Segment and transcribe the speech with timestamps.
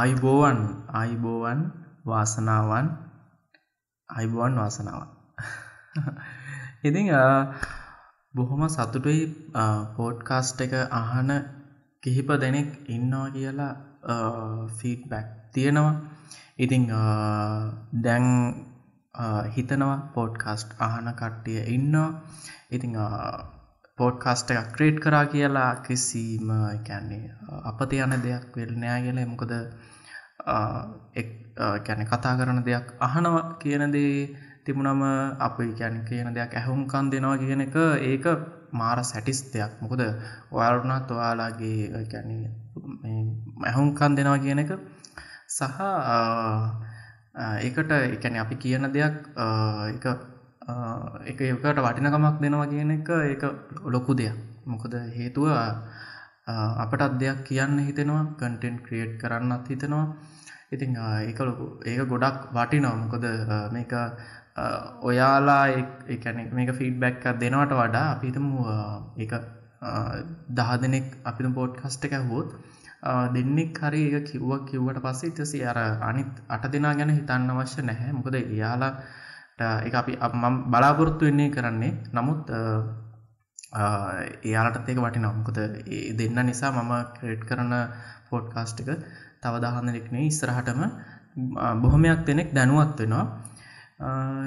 [0.00, 0.60] ආයිබෝවන්
[0.94, 1.60] ආයිබෝවන්
[2.06, 2.86] වාසනාවන්
[4.08, 5.00] අයිබෝවන් වාසනාව
[6.84, 7.08] ඉතිං
[8.34, 9.22] බොහොම සතුටුයි
[9.96, 11.30] පෝඩ්කාස්ට් එක අහන
[12.02, 13.72] කිහිප දෙනෙක් ඉන්නවා කියලා
[14.72, 15.94] ෆීඩ්බැක් තියෙනවා.
[16.58, 16.82] ඉතිං
[18.00, 18.26] දැන්
[19.50, 22.10] හිතනවා පෝඩ්කාස්ට් අහන කට්ටිය ඉන්නවා.
[22.70, 22.94] ඉතිං
[23.98, 26.50] පෝඩ්කාස්ට එකක් ක්‍රේට් කරා කියලා කිසිීම
[26.86, 27.24] කැන්නේ
[27.64, 29.18] අපත යන දෙයක් වෙල්නෑ කියල.
[29.26, 29.52] මොකද
[31.84, 34.14] කැන කතා කරන දෙයක් අහනවා කියනදේ
[34.64, 35.02] තිබුණම
[35.38, 38.26] අපි ගැන කියන දෙයක් ඇහුම්කන් දෙනවා කියන එක ඒක
[38.72, 39.72] මාර සැටිස් දෙයක්.
[39.80, 40.00] මොකද
[40.50, 42.28] ඔයාරුණත් ඔයාලාගේ ගැන
[43.64, 44.70] ඇහුම්කන් දෙනවා කියන එක
[45.48, 45.78] සහ
[47.58, 49.16] ඒකට එකැන අපි කියන දෙයක්
[49.90, 50.04] එක
[51.26, 53.42] එක ඒකට වටිනකමක් දෙනවා කියන එක ඒක
[53.86, 54.36] ලොකු දෙයක්.
[54.66, 55.46] මොකද හේතුව
[56.84, 60.06] අපටත් දෙයක් කියන්න හිතෙනවා කන්ටෙන්ට් ක්‍රියේට් කරන්නත් හිතෙනවා.
[60.72, 60.90] ඉතිං
[61.28, 62.96] ඒක ලොකු ඒක ගොඩක් වටිනවා.
[63.02, 63.24] මොකද
[63.76, 63.92] මේක
[65.02, 65.64] ඔයාලා
[66.08, 68.46] එකැන මේක ෆීඩ්බැක් දෙනවට වඩා අපිතම
[69.18, 69.32] එක
[70.56, 72.48] දහ දෙනෙක් අපිට පෝට් කස්ට එක හොත්
[73.34, 75.78] දෙන්නෙක් හරි ඒ කිව්වක් කිව්වට පස්සේ ඉතසි අර
[76.10, 78.12] අනිත් අට දෙනා ගැන හිතන්න අවශ්‍ය නැහැ.
[78.12, 78.92] මොකද එයාලා
[79.86, 81.92] එක අපි මම බලාපොරොත්තු වෙන්නේ කරන්නේ.
[82.12, 82.42] නමුත්
[83.72, 85.58] එයාලටත් ඒක වටි නම්කොද
[86.14, 87.72] දෙන්න නිසා මම ක්‍රේට් කරන
[88.28, 88.90] පෝඩ්කාස්ට් එක
[89.40, 90.82] තව දහන්නනෙක්නේ ඉස්සරහටම
[91.78, 93.24] බොහොමයක් දෙනෙක් දැනුවත් වෙනවා.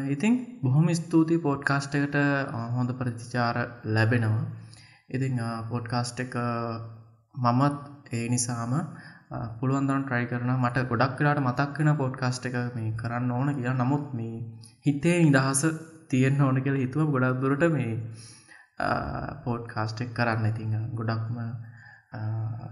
[0.07, 2.17] ඉතින් බොහොම ස්තුතියි පෝඩ්කාස්ට් එකට
[2.71, 4.43] හොඳ ප්‍රතිචාර ලැබෙනවා.
[5.09, 6.35] ඉතිං පෝඩ්කාස්ට් එක
[7.35, 7.77] මමත්
[8.11, 8.73] ඒ නිසාම
[9.57, 13.79] පුළුවන්දරන් ට්‍රයි කරන මට ගොඩක් කලාට මතක් වෙන පොඩ්කාස්ට් එක මේ කරන්න ඕන කියලා.
[13.81, 14.35] නමුත් මේ
[14.85, 15.61] හිතේ නිදහස
[16.09, 17.93] තියෙන්න්න ඕන කියල හිතුව ගොඩක් දුරට මේ
[19.43, 20.45] පෝඩ්කාස්ට් එක් කරන්න.
[20.51, 21.37] ඉතිං ගොඩක්ම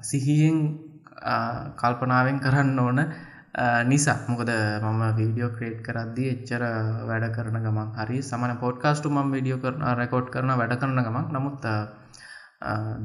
[0.01, 0.57] සිහියෙන්
[1.81, 2.99] කල්පනාවෙන් කරන්න ඕන
[3.91, 4.17] නිසා.
[4.27, 4.51] මොකද
[4.83, 6.63] මම වීඩියෝ ක්‍රේට් කරද්දි එච්චර
[7.09, 11.25] වැඩ කරන ගමන් හරි සමන පොඩ්කාස්ටු ම විඩියෝ කරන රෙකෝඩ් කරන වැඩ කරන ගමන්.
[11.35, 11.65] නමුත්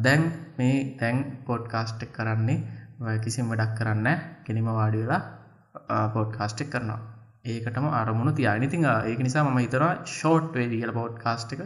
[0.04, 0.22] දැන්
[0.58, 1.16] මේ තැන්
[1.48, 4.08] පොඩ්කාස්ට් එක් කරන්නේ කිසිම වැඩක් කරන්න
[4.46, 7.00] කෙනෙම වාඩිවෙලා පොඩ්කාස්ටෙක් කරනවා.
[7.46, 11.60] ඒකටම අරමුණු තියනිතිං ඒක නිසා ම හිතවා ෂෝට් වේ කියල පෝඩ් කාස්ට එක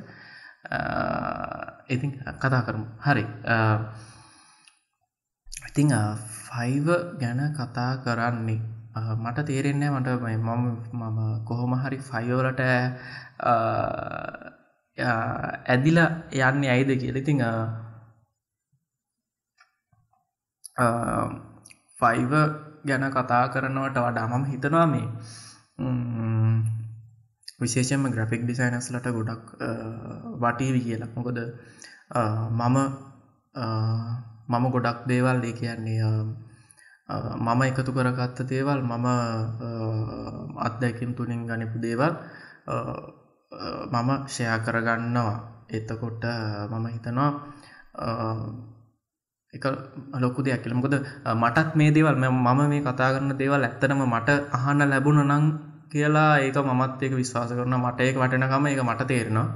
[0.70, 2.86] Uh, ඉතින් uh, කතා කරමු.
[3.02, 3.24] හරි.
[3.42, 3.78] Uh,
[5.68, 5.90] ඉතිං
[6.46, 6.86] ෆයිව
[7.18, 8.60] ගැන කතා කරන්නේ.
[9.16, 12.60] මට තේරෙන්නේ මට මම මම කොහොම හරි ෆයිෝලට
[15.66, 17.16] ඇදිලා යන්න ඇයිද කියල.
[17.16, 17.42] ඉතිං
[21.98, 22.32] ෆයිව
[22.86, 25.06] ගැන කතා කරනවට වඩා මම හිතනවා මේ
[25.78, 26.79] um,
[27.60, 29.44] විශේෂම ග්‍රෆික් ඩිසයිනස්ලට ගොඩක්
[30.36, 31.12] වටීවි කියලා.
[31.16, 31.38] මොකද
[32.50, 32.76] මම
[34.48, 36.02] මම ගොඩක් දේවල් ඒ කියන්නේ
[37.38, 39.06] මම එකතු කරගත්ත දේවල් මම
[40.58, 42.14] අත්දැකින් තුළින් ගනිපු දේවල්
[43.88, 45.36] මම ෂයා කරගන්නවා.
[45.68, 46.24] එතකොට
[46.70, 47.30] මම හිතනවා
[49.54, 49.64] එක
[50.14, 50.74] ලොකු දෙයක් කියල.
[50.74, 50.94] මොකද
[51.34, 56.56] මටත් මේ දේවල් මම මේ කතා කරන්න දේවල් ඇත්තනම මට අහන්න ලැබුණ නං කියලා ඒක
[56.56, 59.46] මත් ඒක විශ්වාස කරන මට ඒක වටනකම ඒක මට තේරෙනවා.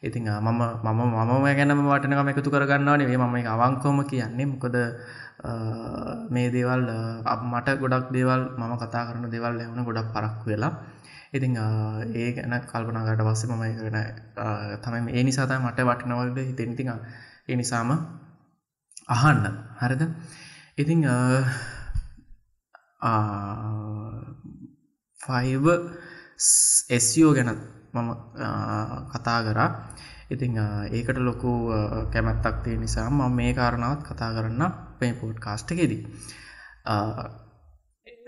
[0.00, 4.46] ඉතිං මම මම මම ගැනම වටනකම එකතු කරගන්නවානේ වේ මම අවංකෝම කියන්නේ.
[4.46, 4.76] මොකද
[6.28, 6.82] මේ දේවල්
[7.44, 10.72] මට ගොඩක් දේවල් මම කතා කරන දෙවල් ලැවුණ ගොඩක් පරක්කු වෙලා.
[11.28, 11.56] ඉතිං
[12.14, 13.98] ඒ ගැන කල්පනාගට පස්සේ මම ගැන
[14.78, 16.90] තමයි ඒ නිසාත මට වටනවලට හිතෙන්තිං
[17.48, 17.90] ඒ නිසාම
[19.08, 19.44] අහන්න.
[19.76, 20.02] හරිද?
[20.76, 21.00] ඉතිං
[25.28, 25.66] ෆයිව
[26.90, 27.50] එස්යෝ ගැන
[27.94, 28.10] මම
[29.12, 29.70] කතා කරා.
[30.28, 30.56] ඉතිං
[30.90, 31.50] ඒකට ලොකු
[32.12, 34.62] කැමැත්තක් තිය නිසා ම මේ කාරණාවත් කතා කරන්න
[34.98, 36.02] පේ පෝට් කාස්ට එකෙදී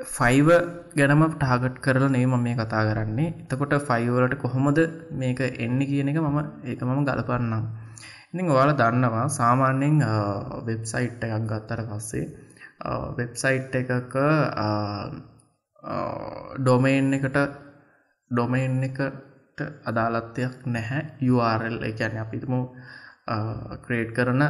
[0.08, 0.48] ෆයිව
[0.94, 3.34] ගැනම ටාගට් කරලා නේ මම මේ කතා කරන්නේ.
[3.42, 4.78] එතකොට ෆයිවලට කොහොමද
[5.12, 7.64] මේක එන්න කියන එක මම ඒක මම ගලපන්නම්.
[8.30, 9.96] ඉතින් ඔයාලා දන්නවා සාමාන්‍යයෙන්
[10.66, 12.26] වෙබ්සයිට් එකක් ගත්තට පස්සේ
[13.16, 14.14] වෙබ්සයිට් එකක
[15.82, 17.38] ඩොමේන් එකට
[18.30, 21.02] ඩොමේන් එකට අදාලත්වයක් නැහැ.
[21.22, 22.54] URL එකැන අපිතුම
[23.84, 24.42] ක්‍රේට් කරන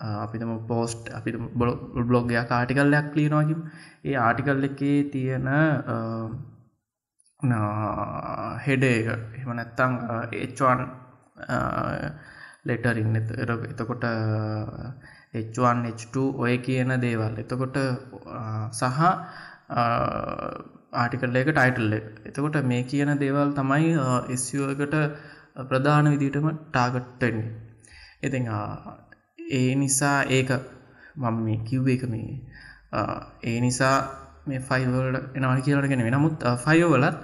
[0.00, 1.30] අපිතම පෝස්ට් අපි
[2.08, 3.60] බ්ලොග්ගයක් ආටිකල්ලයක් ලියනවාකිම
[4.04, 5.48] ඒ ආටිකල් එකේ තියෙන
[8.66, 9.06] හෙඩ එක
[9.38, 9.92] එම නැත්තං
[10.38, 10.80] එච්වාන්
[12.64, 14.04] ලෙටරින් එතකොට
[15.34, 17.34] H1 H2 ඔය කියන දේවල්.
[17.36, 17.76] එතකොට
[18.72, 19.00] සහ
[19.68, 22.06] ආටිකල්ල එක ටයිටල් එක.
[22.26, 23.90] එතකොට මේ කියන දේවල් තමයි
[24.30, 24.94] එස්යකට
[25.64, 27.50] ප්‍රධාන විදිටම ටාගට්ටෙන්නේ
[28.22, 28.48] ඉතිං
[29.52, 30.50] ඒ නිසා ඒක
[31.16, 32.38] මම මේ කිව්ව එක මේ
[33.44, 33.96] ඒ නිසා
[34.46, 37.16] මේ ෆයිවල් එනවන කියලගෙන නමුත් ෆයිවලත්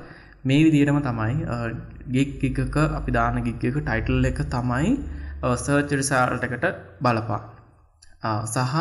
[0.44, 1.34] මේ විදිටම තමයි
[2.08, 4.90] ගික් එකක අපි දාන ගික් එක ටයිටල් එක තමයි
[5.56, 6.66] සර්චරිසාල්ටකට
[7.00, 7.40] බලපා
[8.46, 8.74] සහ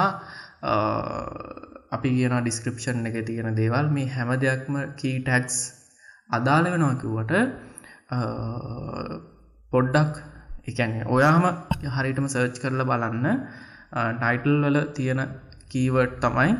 [1.95, 3.85] අපි කියන ඩිස්ක්‍රපෂන් එක තියෙන දේවල්.
[3.95, 5.57] මේ හැම දෙයක්ම කී ටැක්ස්
[6.29, 7.33] අදාළ වෙනවා කිව්වට
[9.73, 10.13] පොඩ්ඩක්
[10.71, 11.45] එකැන ඔයාම
[11.95, 13.27] හරිටම සර්ච් කරල බලන්න.
[14.19, 15.21] ටයිටල් වල තියෙන
[15.71, 16.51] කීවර්ඩ් තමයි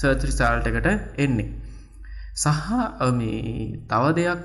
[0.00, 0.88] සර්චරිසාල්ට එකට
[1.24, 1.50] එන්නේ.
[2.34, 2.48] සහ
[3.90, 4.42] තව දෙයක්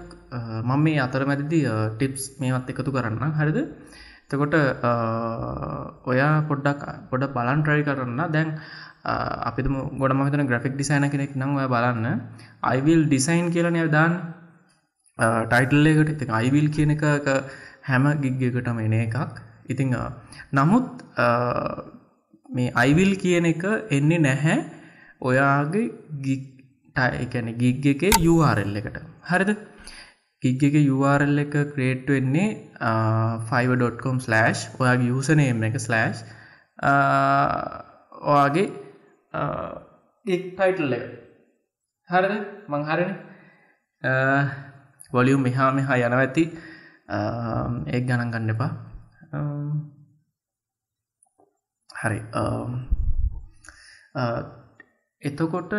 [0.67, 1.59] මම මේ අතර මැදිදි
[1.93, 3.59] ටිප්ස් මේවත් එකතු කරන්න හරිද?
[4.27, 4.55] එතකොට
[6.11, 6.81] ඔයා පොඩ්ඩක්
[7.11, 8.21] පොඩ බලන් ට්‍රයි කරන්න.
[8.35, 8.49] දැන්
[9.49, 12.07] අපිම ගොඩම හිතන ග්‍රෆික් ඩිසයින කෙනෙක් නම් ඔය බලන්න.
[12.63, 14.13] අයිවිල් ඩිසයින් කියලනය දාන්
[15.51, 17.03] ටයිටල්ලකට ඉති අයිවිල් කියන එක
[17.89, 19.15] හැම ගිග්ගකටම එන එකක්.
[19.67, 19.95] ඉතිං
[20.51, 20.87] නමුත්
[22.49, 23.63] මේ අයිවිල් කියන එක
[23.97, 24.57] එන්නේ නැහැ
[25.21, 25.87] ඔයාගේ
[26.25, 28.97] ගික්ටඇන ගිග් එක URL එකට.
[29.29, 29.51] හරිද?
[30.43, 32.49] ගිග් එක URL එක ක්‍රේට් වෙන්නේ
[33.51, 34.17] 5.com/
[34.81, 36.21] ඔයාගේ යසනේම් එක ස්ලෑශ්
[38.25, 38.67] ඔයාගේ
[40.25, 41.05] ටයිටල් එක.
[42.09, 42.33] හරිද
[42.67, 43.13] මංහරණ
[45.11, 46.43] වොලියුම් මෙහා මෙහා යනව ඇති.
[47.87, 48.71] ඒ ගණන් ගන්න එපා.
[51.89, 52.19] හරි.
[55.21, 55.73] එතකොට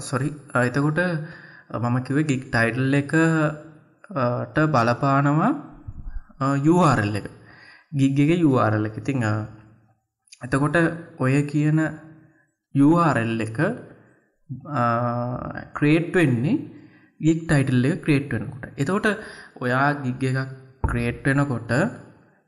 [0.00, 0.28] සොරි
[0.62, 1.00] එතකොට
[1.74, 5.52] මම කිව ගික් ටයිටල් එකට බලපානවා
[6.60, 7.26] යුආරල් එක.
[7.92, 8.96] ගිග්ගක යුආරල් එක.
[8.98, 9.22] ඉතිං
[10.42, 10.76] එතකොට
[11.18, 11.80] ඔය කියන
[12.74, 13.58] යුආරල් එක
[15.74, 16.56] ක්‍රේට් වෙන්නේ
[17.20, 18.64] ගික් ටයිටල් එක ක්‍රේට් වෙනකොට.
[18.76, 19.06] එතකොට
[19.60, 20.50] ඔයා ගිග්ග එකක්
[20.84, 21.72] ක්‍රේට් වෙනකොට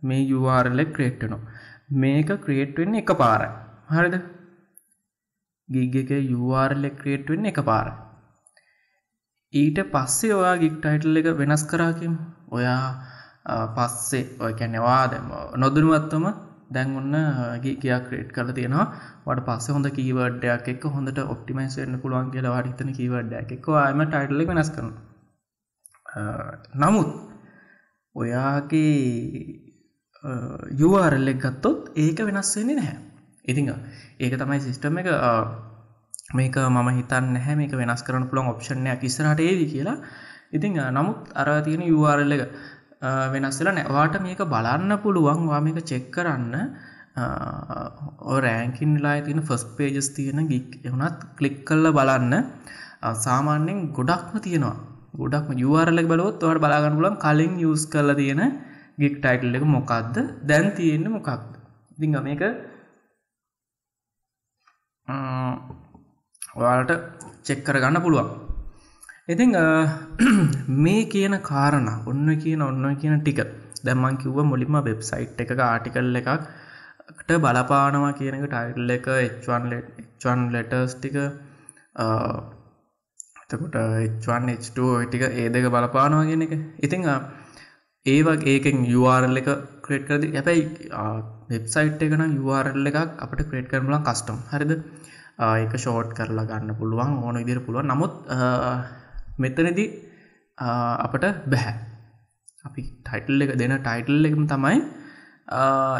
[0.03, 1.47] මේ යුවාරල ක්‍රේට් වෙනවා.
[1.93, 3.51] මේක ක්‍රේට් වෙන්න එක පාරයි
[3.91, 4.17] හරිද?
[5.69, 7.89] ගිග් එක යුවාරල ක්‍රේට් වෙන්න එක පාර
[9.53, 12.15] ඊට පස්සේ ඔයා ගික් ටයිටල් එක වෙනස් කරාකිම
[12.51, 12.85] ඔයා
[13.75, 16.25] පස්සේ ඔය කැනෙවා දැම නොදනුවත්තම
[16.75, 17.15] දැන් ඔන්න
[17.65, 18.87] ගියා ක්‍රේට් කල තියෙනවා.
[19.27, 24.45] වට පස්ස හොඳ කීවඩ්ඩයක් එක් හොඳට ඔප්ටිමයිස් වෙන්න පුළුවන් කියලා වාඩිතන කීවඩ්ඩයක් එක් ම ටයිටල
[24.51, 24.91] වෙනස් කරන
[26.83, 27.11] නමුත්
[28.17, 28.95] ඔයාගේ
[30.81, 32.97] යුවාරල්ලෙක් ගත්තොත් ඒක වෙනස් වෙන්නේ නැහැ.
[33.45, 33.67] ඉතිං
[34.21, 35.09] ඒක තමයි සිිස්ටම එක.
[36.39, 39.97] මේක මම හිතන්න නැහැ මේක වෙනස් කරන පුළන් ඔප්ෂණයක් ඉස්රට ඒවි කියලා.
[40.57, 42.43] ඉතිං නමුත් අර තියෙන යුවාරල්ල එක
[43.33, 45.41] වෙනස්සලා නැවාට මේක බලන්න පුළුවන්.
[45.51, 46.55] වා මේක චෙක් කරන්න.
[48.45, 52.35] රෑංකින් ලා තින ෆස් පේජස් තියෙන ගික් එවනත් කලික් කල්ල බලන්න.
[53.25, 54.77] සාමාන්‍යෙන් ගොඩක්ම තියෙනවා.
[55.21, 58.43] ගොඩක්ම යුවාරලෙක් බලොත් වට බලාගන්න පුලන් කලින් යස් කරල තියෙන
[59.01, 60.17] ගික් ටයිටල් එක මොකක්ද?
[60.49, 61.49] දැන් තියෙන්නේ මොකක්ද?
[61.97, 62.43] ඉතිං මේක
[66.61, 66.93] ඔයාලට
[67.47, 68.29] චෙක්කර ගන්න පුළුවන්.
[69.29, 69.51] ඉතිං
[70.85, 73.41] මේ කියන කාරණ ඔන්න කියන ඔන්න කියන ටික.
[73.85, 81.19] දැම්මන් කිව්ව මුලින්ම වෙබ්සයිට් එක ආටිකල් එකක්ට බලපානවා කියනක ටයිටල් එක එචන් ලෙටර්ස් ටික
[83.45, 83.77] එතකොට
[84.17, 86.55] H1H2 ටික ඒ දෙක බලපානවා කියන එක.
[86.81, 87.05] ඉතිං
[88.07, 89.51] ඒවක් ඒකෙන් URL එක
[89.85, 90.63] ක්‍රේට් කරද හැබැයි
[91.51, 94.73] වෙබ්සයිට් එකන URL එකක් අපට ක්‍රේට් කරමලා කස්ටම් හරිද?
[95.51, 97.93] ඒක ෂෝට් කරලා ගන්න පුළුවන් ඕන ඉදිර පුළුවන්.
[97.93, 98.15] නමුත්
[99.39, 99.85] මෙතනදි
[101.05, 101.75] අපට බැහැ.
[102.65, 104.79] අපි ටයිටල් එක දෙන ටයිටල් එකම තමයි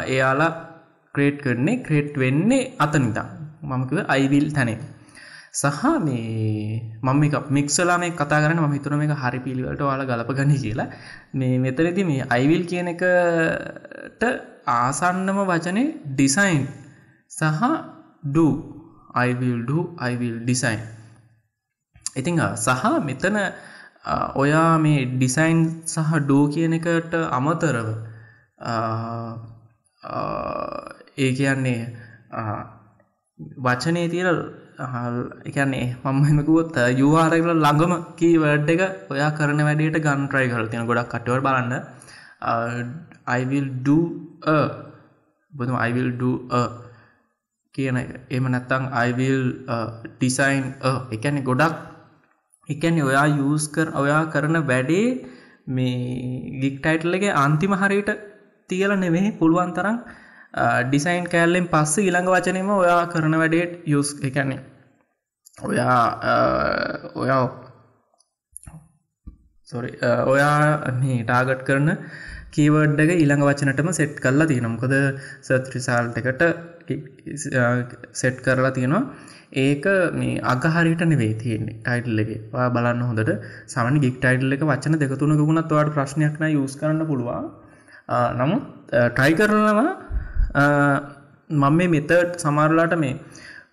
[0.07, 0.51] එයාලා
[1.15, 3.27] ක්‍රේට් කරන්නේ ක්‍රේට් වෙන්නේ අතනිතා
[3.63, 4.79] මමකව අයිවිල් තැනේ.
[5.51, 10.31] සහ මේ මම එක මික්සලා මේ කතා කරන ම හිතුන මේ හරි පිළිවලට වාල ගලප
[10.39, 10.89] ගනි කියලා.
[11.33, 14.23] මේ මෙතරදි මේ අයිවිල් කියන එකට
[14.75, 16.63] ආසන්නම වචනේ ඩිසයින්
[17.31, 17.63] සහ
[18.25, 18.37] ඩ
[19.15, 20.81] අයිවිල්ඩ අයිවිල් ඩිසයින්
[22.19, 23.37] ඉතිං සහ මෙතන
[24.35, 27.89] ඔයා මේ ඩිසයින් සහ ඩෝ කියන එකට අමතරව
[31.17, 31.79] ඒ කියන්නේ
[33.59, 34.29] වචනය තියල
[35.45, 41.41] එකන්නේ මංමකුවොත් යවාරල ළඟම කීවඩ් එක ඔයා කරන වැඩට ගන් ට්‍රයි කර තින ගොඩක් කටවර
[41.41, 41.73] බලන්න.
[43.27, 43.67] අයිවිල්
[45.53, 46.09] බුදම අයිවිල්
[47.75, 47.97] කියන
[48.29, 49.43] එම නැත්තං අයිවිල්
[50.15, 50.65] ඩිසයින්
[51.11, 51.88] එකැනෙ ගොඩක්
[52.69, 55.05] එකැනෙ ඔයා යස් කර ඔයා කරන වැඩේ
[55.69, 55.93] මේ
[56.61, 58.09] ගික්ටයිටල්ලගේ අන්තිම හරිට
[58.69, 59.97] තියල නෙවෙහි පුළුවන් තරම්
[60.87, 64.59] ඩිසයින් කෑල්ලෙන් පස්ස ඉළඟ වචනම ඔයා කරන වැඩේට යස් එකන්නේ
[65.63, 65.99] ඔයා
[67.15, 67.43] ඔයා
[69.67, 69.91] සොරි
[70.27, 70.57] ඔයා
[71.21, 71.89] ටාගට් කරන
[72.51, 74.95] කීවඩ්ඩක ඉළඟ වචනටම සෙට් කල්ලා තියනම්කොද
[75.41, 77.79] සත්‍රිසාල්ට එකට uh,
[78.13, 79.03] සෙට් කරලා තියෙනවා.
[79.57, 82.31] ඒක මේ අගහරිට නෙවේ තියෙන්නේ ටයිටල් එක.
[82.75, 83.31] බලන්න හොඳට.
[83.67, 87.49] සමනි ගික් ටයිටල් එක වචන දෙකතුන ගුණත් වාට ප්‍රශ්නයක්න යස් කරන්න පුළුවන්.
[88.09, 88.63] Uh, නමුත්
[88.93, 89.87] uh, ට්‍රයි කරනවා
[91.49, 93.15] මම මේ මෙතඩ් සමාරලාට මේ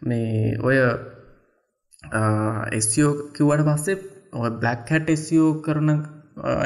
[0.03, 0.77] මේ ඔය
[2.73, 3.97] එස්ෝ කිවට පස්සේ
[4.55, 5.91] බ්ලක් හැට් එස්ෝ කරන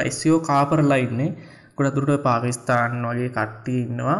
[0.03, 1.29] එස්ෝ කාපර ලයින්නේ
[1.81, 4.19] ගොඩ දුරට පාකිස්තාන් වගේ කට්ටි ඉන්නවා.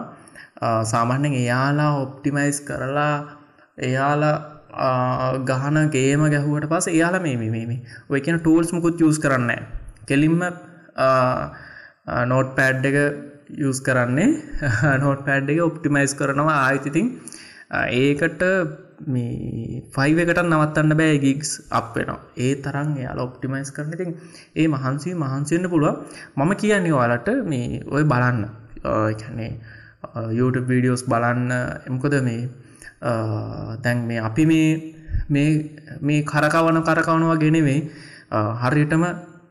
[0.85, 3.13] සාමාන්‍යෙන් එයාලා ඔප්ටිමයිස් කරලා
[3.79, 4.35] එයාලා
[5.43, 9.51] ගහන ගේම ගැහුවට පස එයාල මේ මේ ඔය කියන ටූල්ස් මුකුත් යස් කරන්න
[10.07, 10.39] කෙලින්ම
[12.27, 12.97] නෝට් පෑඩ් එක
[13.61, 14.29] යස් කරන්නේ.
[15.03, 16.59] නෝට් පෑඩ් එක ඔප්ටිමයිස් කරනවා.
[16.61, 17.07] ආයිතිතින්
[17.71, 18.43] ඒකට
[19.08, 22.20] මේ ෆයිව එකට නවත්තන්න බෑ ගික්ස් අප වෙනවා.
[22.38, 24.12] ඒ තරන් එයාල ඔප්ටිමයිස් කරන ඉතින්
[24.55, 25.96] ඒ මහන්සේ මහන්සෙන්න්න පුළුව
[26.38, 28.41] මම කියන්නේ වාලට මේ ඔය බලන්න.
[28.84, 29.51] කැනේ
[30.31, 31.51] YouTube වීඩියෝස් බලන්න.
[31.88, 32.50] එමකොද මේ
[33.79, 34.46] දැන් මේ අපි
[35.29, 35.50] මේ
[36.01, 37.79] මේ කරකවන කරකවනවා ගෙනෙවේ
[38.60, 39.03] හරියටම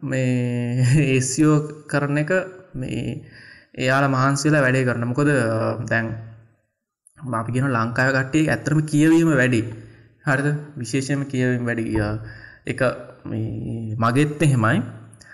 [0.02, 2.32] මේ ඒසියෝ කරන එක
[2.74, 3.04] මේ
[3.76, 5.30] එයාල මහන්සේලා වැඩේ කරන මොකොද
[5.86, 6.29] දැන්
[7.32, 9.60] අපි ගෙන ලංකාව කට්ටේ ඇතරම කියවීම වැඩි.
[10.24, 10.48] හරිද?
[10.76, 11.84] විශේෂයම කියවීම වැඩි.
[12.66, 12.80] එක
[13.96, 14.82] මගෙත් එහෙමයි.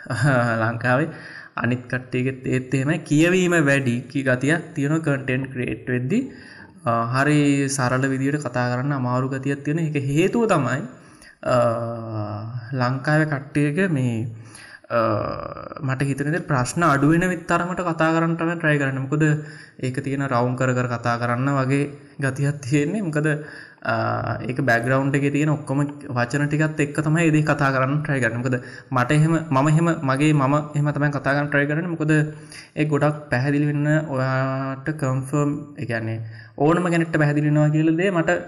[0.63, 1.09] ලංකාවේ
[1.57, 2.99] අනිත් කට්ටේගෙත් ඒත් එහෙමයි.
[3.01, 3.97] කියවීම වැඩි.
[4.03, 6.21] කි ගතියක් තියෙන කටෙන්් ක්‍රේට් වෙද්දි.
[6.85, 10.83] හරි සරල විදියට කතා කරන්න අමාරු ගතියක් තියෙන එක හේතුව තමයි
[12.75, 14.27] ලංකාව කට්ටයක මේ
[14.89, 19.01] මට හිතනද ප්‍රශ්න අඩුවෙන විත්තරමට කතා කරන්නටම ට්‍රයි කරන්න.
[19.01, 19.23] මොකද
[19.81, 21.91] ඒක තියෙන රවුන් කර කර කතා කරන්න වගේ
[22.21, 23.03] ගතියක් තියෙන්නේ.
[23.03, 23.27] මොකද
[24.43, 28.57] ඒක බැග්‍රවන්් එක තියෙන ඔක්කොම වචන ටිකත් එක් තමයි ඒදේ කතා කරන්න ට්‍රයි කරන මොකද
[28.91, 33.67] මට එහෙම මම එහෙම මගේ මම එහම තමයි කතාගන්න ට්‍රයි කරන මොකද ඒ ගොඩක් පැහැදිලි
[33.67, 36.19] වෙන්න ඔයාට කම්ෆර්ම් එකන්නේ
[36.59, 38.41] ඕනම ගැනෙට පැහැදිලිනවා කියලදේ මට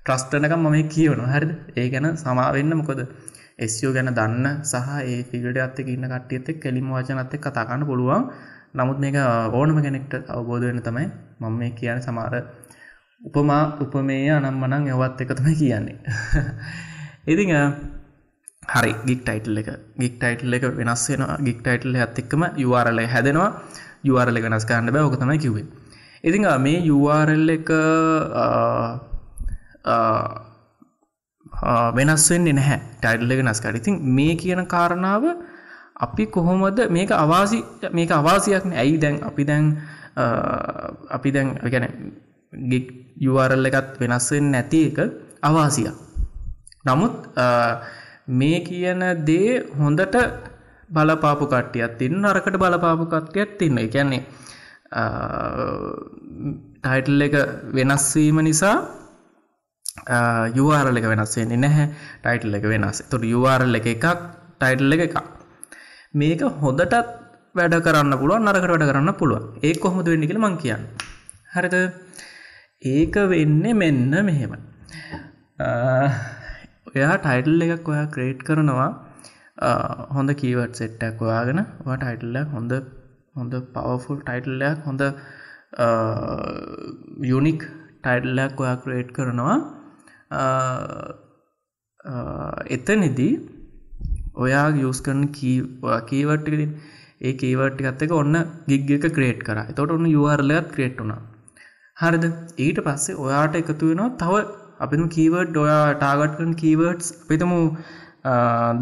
[0.00, 1.50] ට්‍රස්ටනකම් මම කියවන හරිද?
[1.74, 3.00] ඒ ගැන සමාවෙන්න මොකද
[3.58, 8.24] එස්යෝ ගැන දන්න සහ ඒ ෆිගට අත්තක ඉන්න කට්ටියත කෙලිම වචනත්ත කතාගන්න පුළුවන්.
[8.74, 9.16] නමුත් මේක
[9.52, 11.06] ඕනම කෙනෙක්ට අවබෝධ වෙන තමයි
[11.40, 12.34] මම මේ කියන සමාර
[13.22, 15.96] උපමා උපමේය අනම්මනං යවත් එක තමයි කියන්නේ.
[17.32, 17.54] ඉතිං
[18.72, 18.92] හරි.
[19.06, 19.68] ගික් ටයිටල් එක.
[19.96, 23.50] ගික් ටයිටල් එක වෙනස් වෙන ගික් ටයිටල් ඇත් එක්කම යුවාරල හැදෙනවා.
[24.02, 25.06] යුවාරල වෙනස් කරන්න බෑ.
[25.06, 25.66] ඕක තමයි කිවේ
[26.22, 27.70] ඉතිං මේ යුවාරල් එක
[31.92, 32.78] වෙනස් වෙන්නේ නැහැ.
[33.00, 35.24] ටයිඩල් එක නස්කට ඉතින් මේ කියන කාරණාව
[35.96, 37.58] අපි කොහොමද මේක අවාසි
[37.92, 39.64] මේක අවාසියක්න ඇයි දැන් අපි දැන්
[41.10, 41.86] අපි දැන් ගැන
[42.52, 42.86] ගික්
[43.18, 44.98] යුවරල් එකත් වෙනස්වෙන් නැති එක
[45.42, 45.88] අවාසිය
[46.84, 47.14] නමුත්
[48.30, 50.16] මේ කියන දේ හොඳට
[50.90, 54.22] බලපාපු කට්ටියත් තින්න අරකට බලපාපු කට්ටියත් තින්න කියන්නේ
[56.82, 57.36] ටයිටල් එක
[57.72, 58.76] වෙනස්වීම නිසා
[60.58, 61.86] යුවාරල එක වෙනස් වෙන්නේ නැහැ
[62.22, 62.98] ටයිටල් එක වෙනස්.
[63.10, 64.06] තුට යුවාරල් එක එකක්
[64.60, 65.16] ටයිටල් එක එකක්.
[66.14, 66.94] මේක හොඳටත්
[67.58, 70.84] වැඩ කරන්න පුළුව නරකට වැඩ කරන්න පුළුව ඒ කොහොමද වෙන්නි කියල මං කියන්න.
[71.54, 71.76] හරිත
[72.84, 74.52] ඒක වෙන්නේ මෙන්න මෙහෙම.
[76.88, 78.90] ඔයා ටයිටල් එකක් ඔයා ක්‍රේට් කරනවා.
[80.16, 82.72] හොඳ කීවට සෙට්ටක් ඔයාගෙන වා ටයිටල්ල හොඳ
[83.38, 85.02] හොඳ පවෆුල් ටයිටල්ලයක් හොඳ
[87.30, 87.62] යුනික්
[88.04, 89.56] ටයිටල්ලයක් ඔයා ක්‍රේට් කරනවා.
[92.76, 93.32] එතනිදී
[94.36, 96.72] ඔයා යස් කරන කීවට්ටිකතින්
[97.20, 98.36] ඒ කීවට්ටි ගත්තක ඔන්න
[98.70, 99.58] ගිග් එක ක්‍රේට් කර.
[99.74, 101.20] තොට ඔන්න යුවරලත් ක්‍රේට් වුණා.
[101.96, 102.24] හරිද?
[102.58, 104.34] ඊට පස්සේ ඔයාට එකතු වෙනවා තව
[104.84, 107.60] අපිම කීවර්ඩ් ඔයා ටාගට් කන් කීවර්ඩ්ස් පිතමු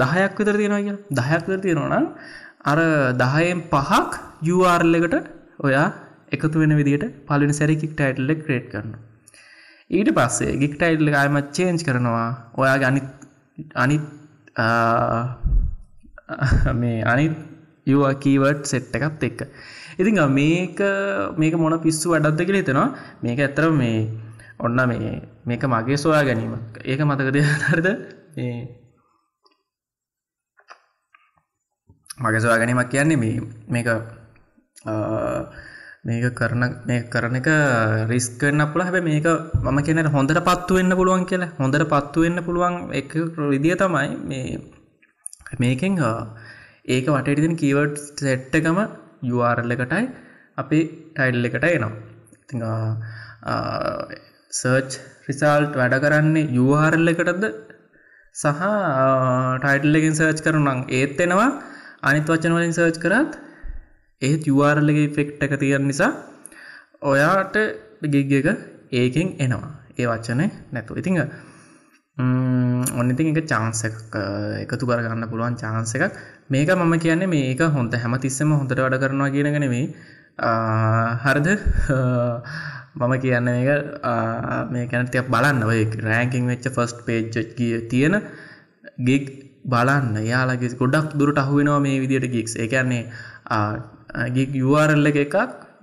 [0.02, 2.06] දහයක් විතර තියෙනවා කිය දහයක් විතර තියෙනවනම්
[2.64, 2.78] අර
[3.22, 5.16] දහයෙන් පහක් යුආර්ලකට
[5.60, 5.88] ඔයා
[6.32, 9.02] එකතු වෙන විදිට පලිනි සැරිකික් ටයිටල්ල ක්‍රේට් කරනවා.
[9.90, 12.28] ඊට පස්සේ ගික්ටයිල්ල අයම චේන්ජ් කරනවා.
[12.60, 13.08] ඔයාගේ අනිත්
[13.74, 14.04] අනිත්
[16.80, 17.34] මේ අනිත්
[17.86, 19.40] යවා කීවර්ඩ් සෙට් එකත් එක්ක.
[20.00, 20.78] ඉතිං මේක
[21.40, 22.88] මේක මොන පිස්සු වැඩක්ද කියල හිතෙනවා.
[23.22, 23.98] මේක ඇත්තර මේ
[24.58, 25.12] ඔන්න මේ
[25.46, 26.54] මේක මගේ සොයා ගැනීම.
[26.84, 27.36] ඒක මතකද
[27.68, 27.88] හරද?
[32.24, 33.36] මගේ සොයා ගැනීමක් කියන්නේ මේ
[33.68, 33.88] මේක
[36.04, 37.48] මේක කරන මේ කරන එක
[38.10, 39.26] රිස්කන්න පුළ හැබ මේක
[39.62, 41.52] මම කියනට හොඳට පත්තු වෙන්න පුළුවන් කියලා.
[41.60, 43.12] හොඳට පත්තු වෙන්න පුළුවන් එක
[43.52, 44.58] විදිිය තමයි මේ
[45.62, 45.96] මේකෙන්
[46.86, 48.78] ඒක වටටිතින් කීවට් සෙට්ටකම
[49.24, 50.04] යුආරල්ල එකටයි
[50.58, 50.80] අපි
[51.14, 51.92] ටයිල් එකට එනවා.
[52.42, 52.54] ඉති
[54.52, 54.90] සර්ච්
[55.28, 57.44] රිසාල්ට් වැඩ කරන්නේ යුආරල්ල එකටද
[58.34, 58.62] සහ
[59.62, 61.50] ටයිටල් එකින් සර්ච් කරුණම් ඒත් එෙනවා.
[62.02, 63.32] අනිත් වචන වලින් සර්ච් කරත්
[64.22, 66.10] ඒත් යුවාරල්ලගේ ෆෙක්ට එක තියන් නිසා
[67.02, 67.56] ඔයාට
[68.12, 68.48] ගිග එක
[68.92, 69.70] ඒකෙන් එනවා.
[69.98, 71.18] ඒ වච්චනය නැතු ඉතිං
[73.00, 76.14] ඔන්නඉතින් එක චාන්ස එකතු කරගන්න පුළුවන් චාන්ස එකක්.
[76.50, 79.86] මේක මම කියන්නේ මේක හොඳ හැම තිස්සම හොඳට වැඩ කරනවා කියනගෙනෙවේ
[81.24, 81.48] හරද?
[83.00, 83.70] මම කියන්න එක
[84.72, 85.62] මේ කැනතියක් බලන්න.
[85.70, 87.24] ඔය රෑකින් වෙච්ච ෆස්ට් පේජ්
[87.58, 88.14] කිය තියෙන
[89.08, 89.24] ගික්
[89.72, 90.16] බලන්න.
[90.32, 93.02] යාලගේ ගොඩක් දුරට අහුවෙනවා මේ විදියට ගික්ස් එකන්නේ
[94.36, 95.36] ගික් යුවරල්ල එකක්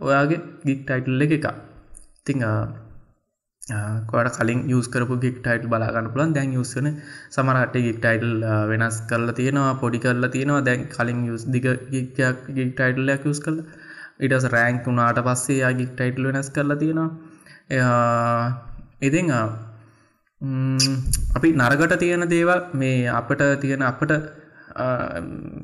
[0.07, 1.45] ඔයාගේ ගික් ටයිටල්ල එක
[2.25, 2.43] තිං
[4.11, 6.87] කොට කලින් යස් කරපු ගික් ටයිටල් බලාගන්න පුලන් දැන් යුස්සන
[7.35, 8.33] සමරට ගික් ටයිටල්
[8.71, 10.65] වෙනස් කරලා තියෙනවා පොඩි කරලා තියෙනවා.
[10.67, 13.57] දැන් කලින් යුස් දිග ගික්යක් ගික් ටයිටල්ලයක් යුස් කල
[14.25, 17.09] ඉටස් රෑංක් වුණාට පස්සේ යා ගික් ටයිටල් වෙනස් කරලා තියෙනවා.
[19.01, 19.27] ඉතිං
[20.41, 24.11] අපි නරගට තියෙන දේවල් මේ අපට තියෙන අපට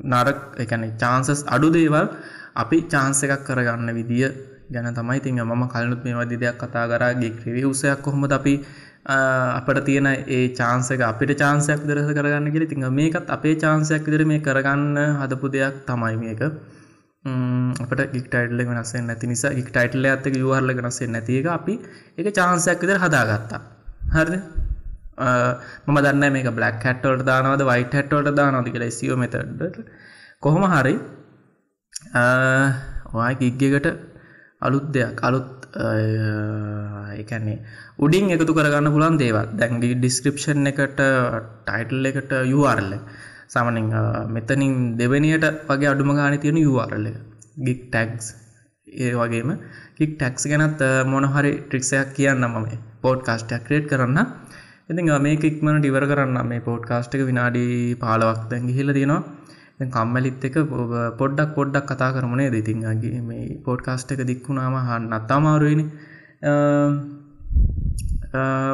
[0.06, 2.06] නරක් එකන චාන්සස් අඩු දේවල්
[2.54, 4.30] අපි චාන්ස එකක් කරගන්න විදිිය
[4.70, 7.12] ගැන තමයි තිං මම කලනුත් මේ වදි දෙයක් කතා කරා.
[7.14, 8.54] ගෙක් රිවියසයක් කොහොමද අපි
[9.58, 14.40] අපට තියෙන ඒ චාන්සක අපිට චාන්සයක් දරස කරගන්න කියෙ තිං මේකත් අපේ චාන්සයක් විදර මේ
[14.40, 16.42] කරගන්න හදපු දෙයක් තමයි මේක.
[17.80, 21.74] අපට ගික්ටයිටල වෙනස්සේ නැති නිසා ගික්ටයිටල ඇත්තක යුවරල වෙනස්සේ නැතික අපි
[22.16, 23.60] එක චාන්සයක් විදර හදාගත්තා.
[24.10, 24.67] හරිද?
[25.18, 29.78] මම දන්න මේක බ්ලක් හැට්ටෝට දානවද වයිට හැට්ටෝට දානොදි කියලා සිෝ මෙතට
[30.40, 30.94] කොහොම හරි
[33.12, 33.88] ඔයා ගිග්ගකට
[34.60, 35.48] අලුත් දෙයක් අලුත්
[37.14, 37.58] එකන්නේ
[37.98, 39.48] උඩින් එකතු කරගන්න පුළන් දේවල්.
[39.54, 41.00] දැන්ගේ ඩිස්ක්‍රපෂන් එකට
[41.66, 42.92] ටයිටල් එකට යුවාරල්ල
[43.48, 43.88] සමනින්
[44.28, 47.08] මෙතනින් දෙවනියට වගේ අඩුම ගාන තියෙන යුවාරල්ල
[47.66, 48.26] ගික් ටැක්ස්
[48.98, 49.50] ඒ වගේම
[49.96, 52.66] කික් ටැක්ස් ගැනත් මොනහරි ට්‍රික්ෂයක් කියන්න මම.
[53.02, 54.18] පෝඩ් කාස්ටයක් ක්‍රේට් කරන්න
[54.88, 57.64] ඉතින් මේක ඉක්මන ඩිවර කරන්න මේ පෝඩ් කාස්ටක විනාඩි
[57.96, 59.22] පාලවක් දැන් ගිහිල තියෙනවා.
[59.86, 60.56] කම්මලිත් එක
[61.18, 65.84] පොඩ්ඩක් පොඩ්ඩක් කතා කරමනේ දෙතින්ගේ මේ පොඩ්කාස්ට එක දික්වුණාම හන්න අත්තාමාරුවනි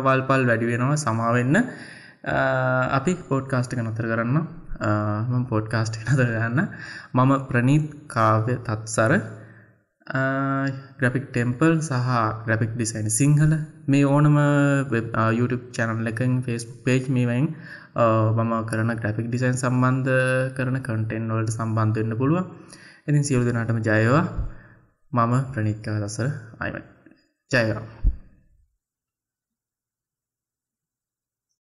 [0.07, 1.57] වල්පල් වැඩි වෙනවා සමාවෙන්න
[2.93, 4.39] අපි පෝඩ්කාස්ටික නතර කරන්න.
[5.33, 6.61] ම පොඩ්කාස්ට් නතර ගන්න
[7.15, 9.13] මම ප්‍රනීත් කාව්‍ය තත්සර.
[11.01, 12.11] ග්‍රපික් ටෙම්පල් සහ
[12.47, 13.53] ග්‍රපික් ඩිසයින් සිංහල
[13.87, 14.37] මේ ඕනම
[15.33, 17.47] YouTube චැනල් එකෙන් ෆෙස්බුක් පේජ් මේවයින්
[18.37, 20.15] මම කරන ග්‍රපික් ඩිසයින් සම්බන්ධ
[20.57, 22.43] කරන කටෙන් වලට සම්බන්ධ වෙන්න පුළුව
[23.07, 24.25] ඉතින් සියලු දෙනාටම ජයවා.
[25.13, 26.29] මම ප්‍රනිත්කා දසර
[26.61, 26.83] අයිමයි
[27.51, 28.14] ජයවා.